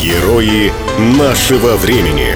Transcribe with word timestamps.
Герои 0.00 0.70
нашего 0.98 1.76
времени. 1.76 2.34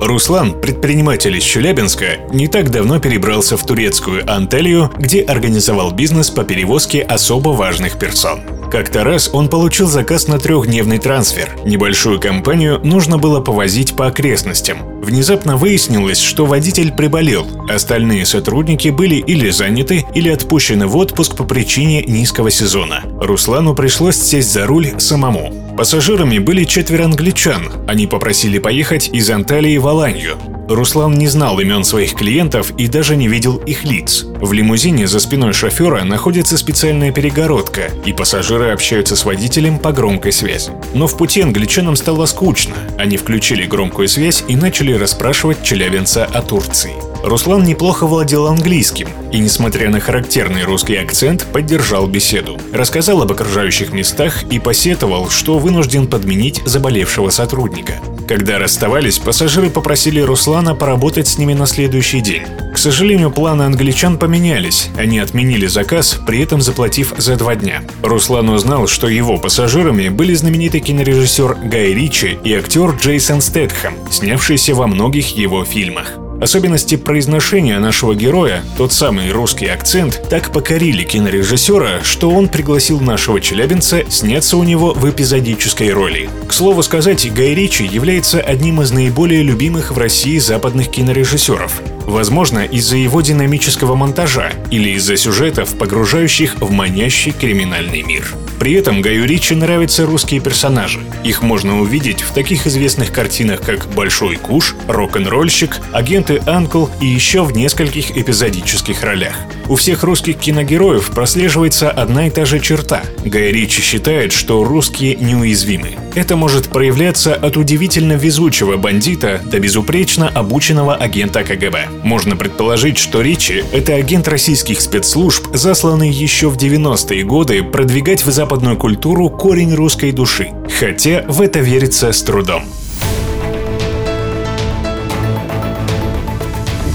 Руслан, 0.00 0.60
предприниматель 0.60 1.36
из 1.36 1.42
Челябинска, 1.42 2.18
не 2.32 2.46
так 2.46 2.70
давно 2.70 3.00
перебрался 3.00 3.56
в 3.56 3.66
турецкую 3.66 4.22
Анталию, 4.32 4.90
где 4.96 5.22
организовал 5.22 5.90
бизнес 5.90 6.30
по 6.30 6.44
перевозке 6.44 7.02
особо 7.02 7.50
важных 7.50 7.98
персон. 7.98 8.40
Как-то 8.70 9.04
раз 9.04 9.30
он 9.32 9.48
получил 9.48 9.86
заказ 9.88 10.28
на 10.28 10.38
трехдневный 10.38 10.98
трансфер. 10.98 11.50
Небольшую 11.64 12.20
компанию 12.20 12.80
нужно 12.84 13.18
было 13.18 13.40
повозить 13.40 13.94
по 13.94 14.06
окрестностям. 14.06 14.78
Внезапно 15.02 15.56
выяснилось, 15.56 16.20
что 16.20 16.46
водитель 16.46 16.92
приболел. 16.92 17.46
Остальные 17.68 18.26
сотрудники 18.26 18.88
были 18.88 19.16
или 19.16 19.50
заняты, 19.50 20.06
или 20.14 20.30
отпущены 20.30 20.86
в 20.86 20.96
отпуск 20.96 21.36
по 21.36 21.44
причине 21.44 22.02
низкого 22.04 22.50
сезона. 22.50 23.02
Руслану 23.20 23.74
пришлось 23.74 24.16
сесть 24.16 24.52
за 24.52 24.66
руль 24.66 24.98
самому. 24.98 25.61
Пассажирами 25.82 26.38
были 26.38 26.62
четверо 26.62 27.06
англичан. 27.06 27.72
Они 27.88 28.06
попросили 28.06 28.60
поехать 28.60 29.08
из 29.12 29.28
Анталии 29.30 29.76
в 29.78 29.88
Аланью. 29.88 30.38
Руслан 30.68 31.14
не 31.14 31.28
знал 31.28 31.58
имен 31.60 31.84
своих 31.84 32.14
клиентов 32.14 32.72
и 32.78 32.86
даже 32.86 33.16
не 33.16 33.28
видел 33.28 33.56
их 33.58 33.84
лиц. 33.84 34.24
В 34.24 34.52
лимузине 34.52 35.06
за 35.06 35.20
спиной 35.20 35.52
шофера 35.52 36.04
находится 36.04 36.56
специальная 36.56 37.12
перегородка, 37.12 37.90
и 38.04 38.12
пассажиры 38.12 38.70
общаются 38.70 39.16
с 39.16 39.24
водителем 39.24 39.78
по 39.78 39.92
громкой 39.92 40.32
связи. 40.32 40.72
Но 40.94 41.06
в 41.06 41.16
пути 41.16 41.42
англичанам 41.42 41.96
стало 41.96 42.26
скучно. 42.26 42.74
Они 42.98 43.16
включили 43.16 43.66
громкую 43.66 44.08
связь 44.08 44.44
и 44.48 44.56
начали 44.56 44.92
расспрашивать 44.92 45.62
челябинца 45.62 46.24
о 46.24 46.42
Турции. 46.42 46.94
Руслан 47.22 47.62
неплохо 47.62 48.06
владел 48.06 48.48
английским 48.48 49.08
и, 49.30 49.38
несмотря 49.38 49.90
на 49.90 50.00
характерный 50.00 50.64
русский 50.64 50.96
акцент, 50.96 51.46
поддержал 51.52 52.08
беседу. 52.08 52.58
Рассказал 52.72 53.22
об 53.22 53.30
окружающих 53.30 53.92
местах 53.92 54.42
и 54.50 54.58
посетовал, 54.58 55.30
что 55.30 55.58
вынужден 55.58 56.08
подменить 56.08 56.62
заболевшего 56.64 57.30
сотрудника. 57.30 58.00
Когда 58.32 58.58
расставались, 58.58 59.18
пассажиры 59.18 59.68
попросили 59.68 60.18
Руслана 60.18 60.74
поработать 60.74 61.28
с 61.28 61.36
ними 61.36 61.52
на 61.52 61.66
следующий 61.66 62.22
день. 62.22 62.44
К 62.72 62.78
сожалению, 62.78 63.30
планы 63.30 63.64
англичан 63.64 64.16
поменялись. 64.16 64.88
Они 64.96 65.18
отменили 65.18 65.66
заказ, 65.66 66.18
при 66.26 66.40
этом 66.40 66.62
заплатив 66.62 67.12
за 67.18 67.36
два 67.36 67.56
дня. 67.56 67.82
Руслан 68.02 68.48
узнал, 68.48 68.86
что 68.86 69.06
его 69.06 69.36
пассажирами 69.36 70.08
были 70.08 70.32
знаменитый 70.32 70.80
кинорежиссер 70.80 71.58
Гай 71.64 71.92
Ричи 71.92 72.38
и 72.42 72.54
актер 72.54 72.92
Джейсон 72.92 73.42
Стэтхэм, 73.42 73.92
снявшийся 74.10 74.74
во 74.74 74.86
многих 74.86 75.36
его 75.36 75.66
фильмах. 75.66 76.14
Особенности 76.42 76.96
произношения 76.96 77.78
нашего 77.78 78.16
героя, 78.16 78.64
тот 78.76 78.92
самый 78.92 79.30
русский 79.30 79.66
акцент, 79.66 80.20
так 80.28 80.50
покорили 80.50 81.04
кинорежиссера, 81.04 82.02
что 82.02 82.30
он 82.30 82.48
пригласил 82.48 82.98
нашего 82.98 83.40
челябинца 83.40 84.02
сняться 84.10 84.56
у 84.56 84.64
него 84.64 84.92
в 84.92 85.08
эпизодической 85.08 85.92
роли. 85.92 86.28
К 86.48 86.52
слову 86.52 86.82
сказать, 86.82 87.32
Гай 87.32 87.54
Ричи 87.54 87.84
является 87.84 88.40
одним 88.40 88.82
из 88.82 88.90
наиболее 88.90 89.44
любимых 89.44 89.92
в 89.92 89.98
России 89.98 90.38
западных 90.38 90.90
кинорежиссеров. 90.90 91.80
Возможно, 92.06 92.64
из-за 92.64 92.96
его 92.96 93.20
динамического 93.20 93.94
монтажа 93.94 94.52
или 94.70 94.90
из-за 94.90 95.16
сюжетов, 95.16 95.76
погружающих 95.78 96.56
в 96.60 96.70
манящий 96.70 97.32
криминальный 97.32 98.02
мир. 98.02 98.34
При 98.58 98.74
этом 98.74 99.02
Гаю 99.02 99.26
Ричи 99.26 99.54
нравятся 99.54 100.06
русские 100.06 100.40
персонажи. 100.40 101.00
Их 101.24 101.42
можно 101.42 101.80
увидеть 101.80 102.22
в 102.22 102.32
таких 102.32 102.66
известных 102.66 103.12
картинах, 103.12 103.60
как 103.60 103.88
«Большой 103.88 104.36
куш», 104.36 104.76
«Рок-н-ролльщик», 104.86 105.80
«Агенты 105.92 106.40
Анкл» 106.46 106.86
и 107.00 107.06
еще 107.06 107.42
в 107.42 107.52
нескольких 107.52 108.16
эпизодических 108.16 109.02
ролях. 109.02 109.34
У 109.72 109.74
всех 109.74 110.02
русских 110.02 110.36
киногероев 110.36 111.12
прослеживается 111.12 111.90
одна 111.90 112.26
и 112.26 112.30
та 112.30 112.44
же 112.44 112.60
черта. 112.60 113.00
Гай 113.24 113.50
Ричи 113.50 113.80
считает, 113.80 114.30
что 114.34 114.62
русские 114.64 115.14
неуязвимы. 115.14 115.92
Это 116.14 116.36
может 116.36 116.68
проявляться 116.68 117.34
от 117.34 117.56
удивительно 117.56 118.12
везучего 118.12 118.76
бандита 118.76 119.40
до 119.42 119.58
безупречно 119.58 120.28
обученного 120.28 120.94
агента 120.94 121.42
КГБ. 121.42 121.88
Можно 122.02 122.36
предположить, 122.36 122.98
что 122.98 123.22
Ричи— 123.22 123.64
это 123.72 123.94
агент 123.94 124.28
российских 124.28 124.78
спецслужб, 124.78 125.46
засланный 125.54 126.10
еще 126.10 126.50
в 126.50 126.58
90-е 126.58 127.24
годы 127.24 127.62
продвигать 127.62 128.26
в 128.26 128.30
западную 128.30 128.76
культуру 128.76 129.30
корень 129.30 129.74
русской 129.74 130.12
души. 130.12 130.50
Хотя 130.78 131.24
в 131.26 131.40
это 131.40 131.60
верится 131.60 132.12
с 132.12 132.22
трудом. 132.22 132.64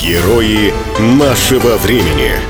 Герои 0.00 0.72
нашего 1.00 1.76
времени. 1.78 2.49